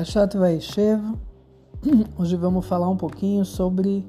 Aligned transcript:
Parashat 0.00 0.34
Vaishev. 0.34 1.14
Hoje 2.18 2.34
vamos 2.34 2.64
falar 2.64 2.88
um 2.88 2.96
pouquinho 2.96 3.44
sobre 3.44 4.02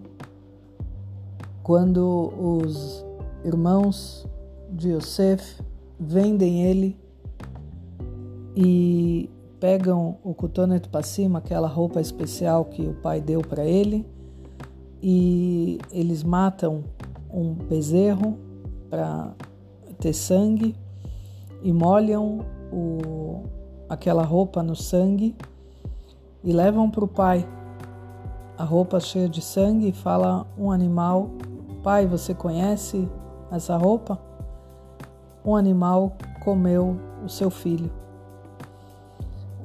quando 1.61 2.31
os 2.39 3.05
irmãos 3.43 4.25
de 4.71 4.91
Yosef 4.91 5.61
vendem 5.99 6.63
ele 6.63 6.97
e 8.55 9.29
pegam 9.59 10.17
o 10.23 10.33
Kutonet 10.33 10.87
Passim, 10.87 11.35
aquela 11.35 11.67
roupa 11.67 11.99
especial 11.99 12.63
que 12.63 12.83
o 12.83 12.93
pai 12.93 13.19
deu 13.19 13.41
para 13.41 13.65
ele, 13.65 14.07
e 15.03 15.77
eles 15.91 16.23
matam 16.23 16.85
um 17.29 17.53
bezerro 17.53 18.37
para 18.89 19.33
ter 19.99 20.13
sangue 20.13 20.73
e 21.61 21.73
molham 21.73 22.45
o, 22.71 23.43
aquela 23.89 24.23
roupa 24.23 24.63
no 24.63 24.73
sangue 24.73 25.35
e 26.43 26.51
levam 26.51 26.89
para 26.89 27.03
o 27.03 27.07
pai 27.07 27.47
a 28.57 28.63
roupa 28.63 28.99
cheia 28.99 29.27
de 29.27 29.41
sangue 29.41 29.89
e 29.89 29.91
fala 29.91 30.45
um 30.57 30.71
animal: 30.71 31.31
Pai, 31.83 32.05
você 32.05 32.33
conhece 32.33 33.09
essa 33.51 33.75
roupa? 33.75 34.19
Um 35.43 35.55
animal 35.55 36.13
comeu 36.43 36.95
o 37.25 37.29
seu 37.29 37.49
filho. 37.49 37.91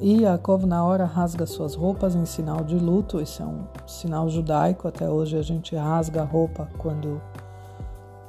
E 0.01 0.23
Yaakov, 0.23 0.67
na 0.67 0.85
hora, 0.85 1.05
rasga 1.05 1.47
suas 1.47 1.75
roupas 1.75 2.15
em 2.15 2.25
sinal 2.25 2.63
de 2.65 2.77
luto. 2.79 3.21
Esse 3.21 3.43
é 3.43 3.45
um 3.45 3.65
sinal 3.87 4.29
judaico. 4.29 4.89
Até 4.89 5.09
hoje 5.09 5.39
a 5.39 5.43
gente 5.43 5.75
rasga 5.75 6.23
a 6.23 6.25
roupa 6.25 6.69
quando 6.79 7.21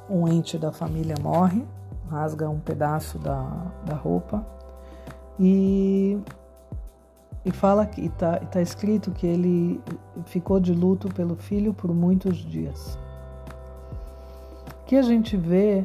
um 0.08 0.26
ente 0.26 0.56
da 0.56 0.72
família 0.72 1.14
morre, 1.22 1.66
rasga 2.10 2.48
um 2.48 2.58
pedaço 2.58 3.18
da, 3.18 3.46
da 3.84 3.94
roupa. 3.94 4.44
E 5.38 6.18
e 7.48 7.50
fala 7.50 7.86
que 7.86 8.02
está 8.02 8.38
tá 8.40 8.60
escrito 8.60 9.10
que 9.10 9.26
ele 9.26 9.80
ficou 10.26 10.60
de 10.60 10.74
luto 10.74 11.08
pelo 11.08 11.34
filho 11.34 11.72
por 11.72 11.94
muitos 11.94 12.36
dias. 12.36 12.98
Que 14.84 14.96
a 14.96 15.02
gente 15.02 15.34
vê 15.34 15.82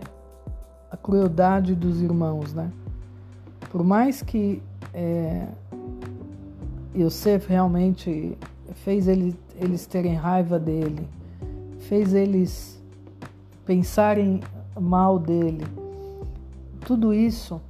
a 0.91 0.97
crueldade 0.97 1.73
dos 1.73 2.01
irmãos, 2.01 2.53
né? 2.53 2.69
Por 3.71 3.81
mais 3.81 4.21
que 4.21 4.61
é, 4.93 5.47
Yosef 6.93 7.47
realmente 7.47 8.37
fez 8.83 9.07
ele, 9.07 9.33
eles 9.55 9.85
terem 9.85 10.15
raiva 10.15 10.59
dele, 10.59 11.07
fez 11.87 12.13
eles 12.13 12.83
pensarem 13.65 14.41
mal 14.77 15.17
dele, 15.17 15.65
tudo 16.81 17.13
isso 17.13 17.61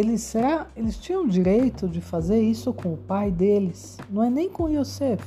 eles, 0.00 0.22
será, 0.22 0.66
eles 0.76 0.96
tinham 0.96 1.26
direito 1.26 1.86
de 1.86 2.00
fazer 2.00 2.40
isso 2.40 2.72
com 2.72 2.94
o 2.94 2.96
pai 2.96 3.30
deles, 3.30 3.98
não 4.10 4.22
é 4.22 4.30
nem 4.30 4.48
com 4.48 4.68
Yosef. 4.68 5.22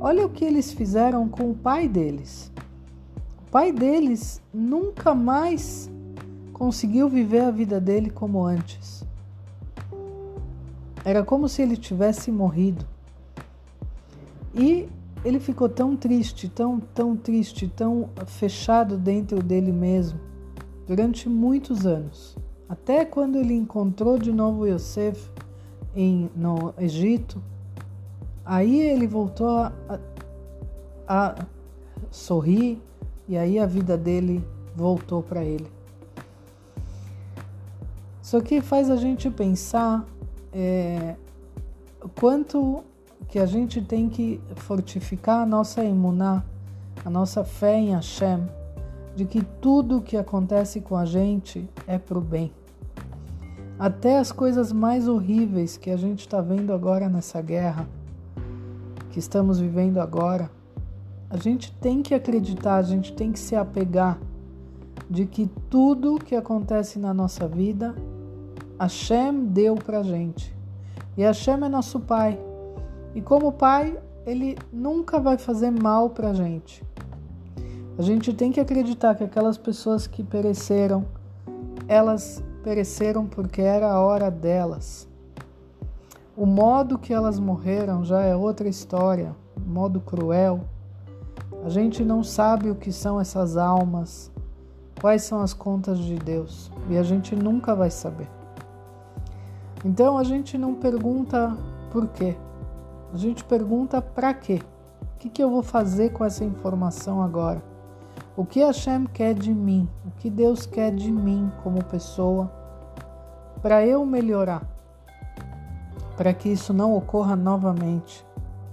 Olha 0.00 0.26
o 0.26 0.28
que 0.28 0.44
eles 0.44 0.72
fizeram 0.72 1.28
com 1.28 1.50
o 1.50 1.54
pai 1.54 1.88
deles. 1.88 2.52
O 3.46 3.50
pai 3.50 3.72
deles 3.72 4.42
nunca 4.52 5.14
mais 5.14 5.90
conseguiu 6.52 7.08
viver 7.08 7.40
a 7.40 7.50
vida 7.50 7.80
dele 7.80 8.10
como 8.10 8.44
antes. 8.44 9.04
Era 11.04 11.24
como 11.24 11.48
se 11.48 11.62
ele 11.62 11.76
tivesse 11.76 12.30
morrido. 12.30 12.84
E 14.54 14.88
ele 15.24 15.40
ficou 15.40 15.68
tão 15.68 15.96
triste, 15.96 16.48
tão, 16.48 16.80
tão 16.80 17.16
triste, 17.16 17.68
tão 17.68 18.10
fechado 18.26 18.98
dentro 18.98 19.42
dele 19.42 19.72
mesmo 19.72 20.20
durante 20.86 21.28
muitos 21.28 21.86
anos. 21.86 22.36
Até 22.68 23.04
quando 23.04 23.36
ele 23.36 23.54
encontrou 23.54 24.18
de 24.18 24.30
novo 24.30 24.66
Yosef 24.66 25.30
em, 25.94 26.30
no 26.36 26.74
Egito, 26.78 27.42
aí 28.44 28.80
ele 28.80 29.06
voltou 29.06 29.48
a, 29.48 29.72
a, 31.06 31.46
sorrir 32.10 32.82
e 33.26 33.38
aí 33.38 33.58
a 33.58 33.64
vida 33.64 33.96
dele 33.96 34.44
voltou 34.76 35.22
para 35.22 35.42
ele. 35.42 35.66
Isso 38.22 38.36
aqui 38.36 38.60
faz 38.60 38.90
a 38.90 38.96
gente 38.96 39.30
pensar 39.30 40.06
é, 40.52 41.16
quanto 42.20 42.84
que 43.28 43.38
a 43.38 43.46
gente 43.46 43.80
tem 43.80 44.10
que 44.10 44.40
fortificar 44.56 45.42
a 45.42 45.46
nossa 45.46 45.82
imuná, 45.82 46.44
a 47.02 47.08
nossa 47.08 47.44
fé 47.44 47.78
em 47.78 47.94
Hashem, 47.94 48.46
de 49.16 49.24
que 49.24 49.42
tudo 49.42 50.02
que 50.02 50.16
acontece 50.16 50.80
com 50.80 50.96
a 50.96 51.04
gente 51.04 51.68
é 51.86 51.98
para 51.98 52.18
o 52.18 52.20
bem. 52.20 52.52
Até 53.78 54.18
as 54.18 54.32
coisas 54.32 54.72
mais 54.72 55.06
horríveis 55.06 55.76
que 55.76 55.88
a 55.88 55.96
gente 55.96 56.20
está 56.20 56.40
vendo 56.40 56.72
agora 56.72 57.08
nessa 57.08 57.40
guerra, 57.40 57.88
que 59.12 59.20
estamos 59.20 59.60
vivendo 59.60 59.98
agora, 59.98 60.50
a 61.30 61.36
gente 61.36 61.70
tem 61.74 62.02
que 62.02 62.12
acreditar, 62.12 62.74
a 62.76 62.82
gente 62.82 63.12
tem 63.12 63.30
que 63.30 63.38
se 63.38 63.54
apegar 63.54 64.18
de 65.08 65.26
que 65.26 65.48
tudo 65.70 66.18
que 66.18 66.34
acontece 66.34 66.98
na 66.98 67.14
nossa 67.14 67.46
vida, 67.46 67.94
Hashem 68.80 69.44
deu 69.44 69.76
para 69.76 70.02
gente. 70.02 70.52
E 71.16 71.22
Hashem 71.22 71.62
é 71.62 71.68
nosso 71.68 72.00
Pai. 72.00 72.36
E 73.14 73.20
como 73.20 73.52
Pai, 73.52 73.96
Ele 74.26 74.56
nunca 74.72 75.20
vai 75.20 75.38
fazer 75.38 75.70
mal 75.70 76.10
para 76.10 76.34
gente. 76.34 76.82
A 77.96 78.02
gente 78.02 78.32
tem 78.32 78.50
que 78.50 78.58
acreditar 78.58 79.14
que 79.14 79.24
aquelas 79.24 79.56
pessoas 79.56 80.06
que 80.06 80.22
pereceram, 80.22 81.04
elas 81.86 82.42
pereceram 82.68 83.24
porque 83.24 83.62
era 83.62 83.90
a 83.90 83.98
hora 83.98 84.30
delas. 84.30 85.08
O 86.36 86.44
modo 86.44 86.98
que 86.98 87.14
elas 87.14 87.38
morreram 87.38 88.04
já 88.04 88.20
é 88.20 88.36
outra 88.36 88.68
história, 88.68 89.34
modo 89.66 90.00
cruel. 90.00 90.60
A 91.64 91.70
gente 91.70 92.04
não 92.04 92.22
sabe 92.22 92.68
o 92.68 92.74
que 92.74 92.92
são 92.92 93.18
essas 93.18 93.56
almas, 93.56 94.30
quais 95.00 95.22
são 95.22 95.40
as 95.40 95.54
contas 95.54 95.98
de 95.98 96.16
Deus, 96.16 96.70
e 96.90 96.98
a 96.98 97.02
gente 97.02 97.34
nunca 97.34 97.74
vai 97.74 97.90
saber. 97.90 98.28
Então 99.82 100.18
a 100.18 100.22
gente 100.22 100.58
não 100.58 100.74
pergunta 100.74 101.56
por 101.90 102.06
quê, 102.08 102.36
a 103.14 103.16
gente 103.16 103.44
pergunta 103.44 104.02
para 104.02 104.34
quê. 104.34 104.60
O 105.14 105.18
que, 105.18 105.30
que 105.30 105.42
eu 105.42 105.50
vou 105.50 105.62
fazer 105.62 106.12
com 106.12 106.22
essa 106.22 106.44
informação 106.44 107.22
agora? 107.22 107.62
O 108.36 108.44
que 108.44 108.60
Hashem 108.60 109.06
quer 109.06 109.32
de 109.32 109.54
mim? 109.54 109.88
O 110.06 110.10
que 110.10 110.28
Deus 110.28 110.66
quer 110.66 110.94
de 110.94 111.10
mim 111.10 111.50
como 111.64 111.82
pessoa? 111.82 112.57
Para 113.62 113.84
eu 113.86 114.04
melhorar, 114.06 114.62
para 116.16 116.32
que 116.32 116.48
isso 116.48 116.72
não 116.72 116.96
ocorra 116.96 117.34
novamente, 117.34 118.24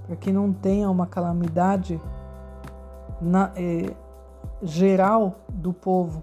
para 0.05 0.15
que 0.15 0.31
não 0.31 0.53
tenha 0.53 0.89
uma 0.89 1.07
calamidade 1.07 1.99
na, 3.21 3.51
eh, 3.55 3.93
geral 4.61 5.35
do 5.49 5.73
povo, 5.73 6.21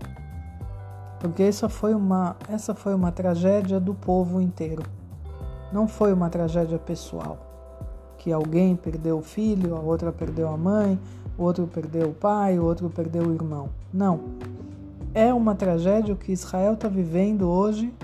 porque 1.22 1.44
essa 1.44 1.68
foi 1.68 1.94
uma 1.94 2.36
essa 2.48 2.74
foi 2.74 2.94
uma 2.94 3.12
tragédia 3.12 3.78
do 3.78 3.94
povo 3.94 4.40
inteiro. 4.40 4.82
Não 5.72 5.86
foi 5.86 6.12
uma 6.12 6.28
tragédia 6.28 6.78
pessoal, 6.78 7.38
que 8.18 8.32
alguém 8.32 8.74
perdeu 8.76 9.18
o 9.18 9.22
filho, 9.22 9.76
a 9.76 9.80
outra 9.80 10.12
perdeu 10.12 10.48
a 10.48 10.56
mãe, 10.56 10.98
outro 11.38 11.66
perdeu 11.66 12.08
o 12.08 12.12
pai, 12.12 12.58
outro 12.58 12.90
perdeu 12.90 13.22
o 13.24 13.32
irmão. 13.32 13.68
Não. 13.92 14.20
É 15.14 15.32
uma 15.32 15.54
tragédia 15.54 16.14
que 16.14 16.32
Israel 16.32 16.74
está 16.74 16.88
vivendo 16.88 17.48
hoje, 17.48 17.94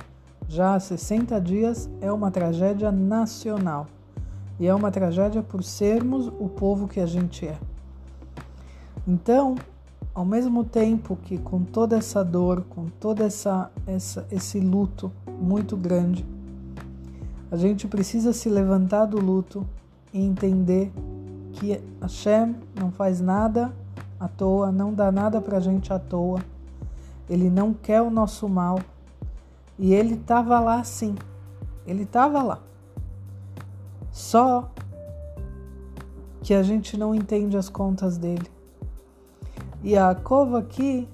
já 0.49 0.75
há 0.75 0.81
60 0.81 1.39
dias, 1.41 1.89
é 2.01 2.11
uma 2.11 2.31
tragédia 2.31 2.91
nacional. 2.91 3.87
E 4.59 4.67
é 4.67 4.75
uma 4.75 4.91
tragédia 4.91 5.43
por 5.43 5.63
sermos 5.63 6.27
o 6.27 6.49
povo 6.49 6.89
que 6.89 6.99
a 6.99 7.07
gente 7.07 7.47
é. 7.47 7.59
Então, 9.07 9.55
ao 10.15 10.25
mesmo 10.25 10.65
tempo 10.65 11.17
que 11.17 11.39
com 11.39 11.63
toda 11.63 11.97
essa 11.97 12.25
dor, 12.25 12.65
com 12.69 12.87
todo 12.99 13.23
essa, 13.23 13.71
essa, 13.87 14.27
esse 14.33 14.59
luto 14.59 15.13
muito 15.41 15.77
grande, 15.77 16.27
a 17.51 17.57
gente 17.57 17.87
precisa 17.87 18.33
se 18.33 18.49
levantar 18.49 19.07
do 19.07 19.21
luto 19.21 19.67
e 20.13 20.21
entender 20.21 20.93
que 21.53 21.81
Hashem 22.01 22.57
não 22.79 22.91
faz 22.91 23.21
nada 23.21 23.73
à 24.19 24.29
toa, 24.29 24.73
não 24.73 24.93
dá 24.93 25.13
nada 25.13 25.41
para 25.41 25.59
a 25.59 25.61
gente 25.61 25.93
à 25.93 25.99
toa. 25.99 26.41
Ele 27.29 27.49
não 27.49 27.73
quer 27.73 28.03
o 28.03 28.11
nosso 28.11 28.49
mal. 28.49 28.79
E 29.79 29.95
ele 29.95 30.15
estava 30.15 30.59
lá 30.59 30.83
sim. 30.83 31.15
Ele 31.87 32.03
estava 32.03 32.43
lá. 32.43 32.61
Só 34.11 34.71
que 36.43 36.53
a 36.55 36.63
gente 36.63 36.97
não 36.97 37.15
entende 37.15 37.57
as 37.57 37.69
contas 37.69 38.17
dele. 38.17 38.51
E 39.83 39.97
a 39.97 40.15
cova 40.15 40.59
aqui, 40.59 41.09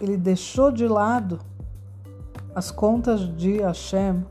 ele 0.00 0.16
deixou 0.16 0.70
de 0.72 0.88
lado 0.88 1.38
as 2.54 2.70
contas 2.70 3.20
de 3.36 3.58
Hashem 3.58 4.24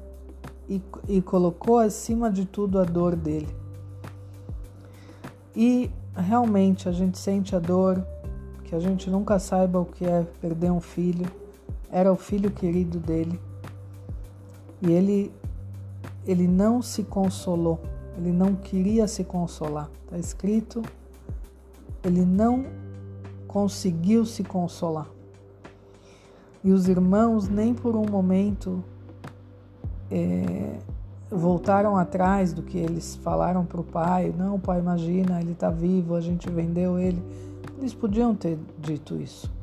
e, 0.68 0.82
e 1.08 1.22
colocou 1.22 1.78
acima 1.78 2.32
de 2.32 2.46
tudo 2.46 2.80
a 2.80 2.84
dor 2.84 3.16
dele. 3.16 3.56
E 5.56 5.92
realmente 6.16 6.90
a 6.90 6.92
gente 6.92 7.20
sente 7.20 7.56
a 7.56 7.60
dor, 7.60 8.06
que 8.64 8.74
a 8.74 8.80
gente 8.80 9.10
nunca 9.10 9.38
saiba 9.38 9.80
o 9.80 9.86
que 9.86 10.06
é 10.06 10.24
perder 10.42 10.72
um 10.72 10.82
filho. 10.82 11.32
Era 11.92 12.12
o 12.12 12.16
filho 12.16 12.52
querido 12.52 13.00
dele. 13.00 13.40
E 14.82 14.92
ele 14.92 15.32
ele 16.28 16.48
não 16.48 16.82
se 16.82 17.04
consolou, 17.04 17.80
ele 18.18 18.32
não 18.32 18.56
queria 18.56 19.08
se 19.08 19.24
consolar. 19.24 19.90
Está 20.06 20.18
escrito, 20.18 20.82
ele 22.04 22.26
não 22.26 22.66
conseguiu 23.48 24.26
se 24.26 24.44
consolar. 24.44 25.08
E 26.64 26.72
os 26.72 26.88
irmãos 26.88 27.48
nem 27.48 27.76
por 27.76 27.96
um 27.96 28.06
momento 28.10 28.84
é, 30.10 30.80
voltaram 31.30 31.96
atrás 31.96 32.54
do 32.54 32.64
que 32.64 32.78
eles 32.78 33.16
falaram 33.18 33.64
para 33.64 33.82
o 33.82 33.84
pai. 33.84 34.34
Não, 34.36 34.60
pai, 34.60 34.80
imagina, 34.80 35.40
ele 35.40 35.52
está 35.52 35.70
vivo, 35.70 36.16
a 36.16 36.22
gente 36.22 36.50
vendeu 36.50 36.98
ele. 36.98 37.22
Eles 37.78 37.94
podiam 37.94 38.34
ter 38.34 38.58
dito 38.80 39.16
isso. 39.16 39.54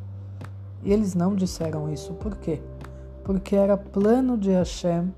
E 0.83 0.93
eles 0.93 1.15
não 1.15 1.35
disseram 1.35 1.93
isso. 1.93 2.13
Por 2.15 2.37
quê? 2.37 2.61
Porque 3.25 3.55
era 3.55 3.77
plano 3.77 4.37
de 4.37 4.51
Hashem 4.51 5.13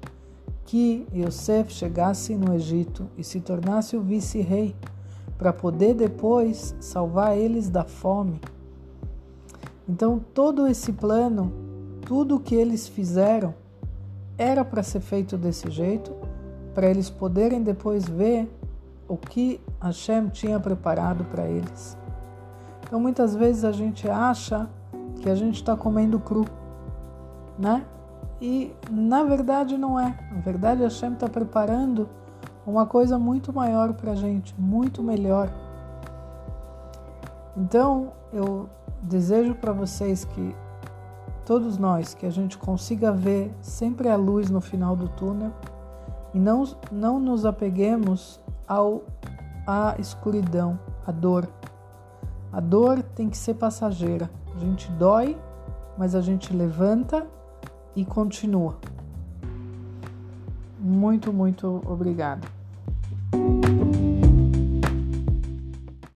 que 0.64 1.06
Yosef 1.14 1.72
chegasse 1.72 2.34
no 2.34 2.55
Egito 2.55 3.08
e 3.16 3.25
se 3.25 3.40
tornasse 3.40 3.96
o 3.96 4.00
vice-rei, 4.00 4.75
para 5.37 5.52
poder 5.52 5.94
depois 5.94 6.75
salvar 6.81 7.37
eles 7.37 7.69
da 7.69 7.84
fome. 7.84 8.40
Então, 9.88 10.19
todo 10.32 10.66
esse 10.66 10.93
plano, 10.93 11.52
tudo 12.06 12.37
o 12.37 12.40
que 12.40 12.55
eles 12.55 12.88
fizeram, 12.88 13.55
era 14.38 14.64
para 14.64 14.82
ser 14.82 15.00
feito 15.00 15.37
desse 15.37 15.70
jeito, 15.70 16.14
para 16.72 16.88
eles 16.88 17.10
poderem 17.10 17.62
depois 17.62 18.08
ver 18.08 18.49
o 19.06 19.17
que 19.17 19.60
Hashem 19.81 20.28
tinha 20.28 20.58
preparado 20.58 21.25
para 21.25 21.46
eles. 21.46 21.96
Então, 22.87 22.99
muitas 22.99 23.34
vezes 23.34 23.64
a 23.64 23.72
gente 23.72 24.08
acha 24.08 24.69
que 25.20 25.28
a 25.28 25.34
gente 25.34 25.56
está 25.56 25.76
comendo 25.76 26.19
cru, 26.19 26.44
né? 27.58 27.84
E 28.40 28.75
na 28.90 29.22
verdade 29.22 29.78
não 29.78 29.99
é. 29.99 30.19
Na 30.31 30.40
verdade, 30.40 30.82
Hashem 30.82 31.14
está 31.14 31.28
preparando 31.28 32.08
uma 32.66 32.87
coisa 32.87 33.19
muito 33.19 33.52
maior 33.52 33.94
para 33.94 34.12
a 34.12 34.14
gente, 34.14 34.55
muito 34.58 35.02
melhor. 35.02 35.50
Então, 37.56 38.12
eu 38.32 38.69
desejo 39.00 39.55
para 39.55 39.72
vocês 39.72 40.25
que 40.25 40.55
todos 41.44 41.78
nós, 41.78 42.14
que 42.14 42.26
a 42.26 42.31
gente 42.31 42.56
consiga 42.58 43.12
ver 43.12 43.55
sempre 43.60 44.08
a 44.08 44.17
luz 44.17 44.50
no 44.50 44.60
final 44.60 44.96
do 44.96 45.08
túnel 45.08 45.52
e 46.32 46.38
não, 46.38 46.64
não 46.90 47.20
nos 47.20 47.46
apeguemos 47.46 48.40
ao, 48.67 49.05
à 49.67 49.94
escuridão, 49.99 50.78
à 51.06 51.12
dor. 51.12 51.49
A 52.52 52.60
dor 52.60 53.02
tem 53.02 53.28
que 53.28 53.37
ser 53.37 53.55
passageira. 53.55 54.31
A 54.54 54.58
gente 54.58 54.90
dói, 54.92 55.36
mas 55.98 56.14
a 56.14 56.20
gente 56.20 56.52
levanta 56.54 57.26
e 57.96 58.04
continua. 58.04 58.76
Muito, 60.78 61.32
muito 61.32 61.82
obrigada. 61.86 62.46